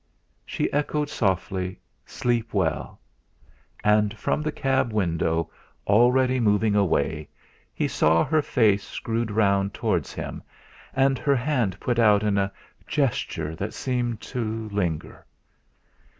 She 0.47 0.73
echoed 0.73 1.09
softly: 1.11 1.79
"Sleep 2.07 2.55
well" 2.55 2.99
and 3.83 4.17
from 4.17 4.41
the 4.41 4.51
cab 4.51 4.91
window, 4.91 5.51
already 5.85 6.39
moving 6.39 6.75
away, 6.75 7.29
he 7.71 7.87
saw 7.87 8.23
her 8.23 8.41
face 8.41 8.81
screwed 8.83 9.29
round 9.29 9.75
towards 9.75 10.11
him, 10.11 10.41
and 10.95 11.19
her 11.19 11.35
hand 11.35 11.79
put 11.79 11.99
out 11.99 12.23
in 12.23 12.39
a 12.39 12.51
gesture 12.87 13.51
which 13.51 13.73
seemed 13.73 14.21
to 14.21 14.67
linger. 14.69 15.23